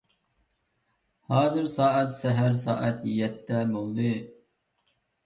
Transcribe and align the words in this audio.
ھازىر 1.33 1.67
سائەت 1.73 2.15
سەھەر 2.15 2.57
سائەت 2.63 3.05
يەتتە 3.19 3.61
بولدى. 3.75 4.09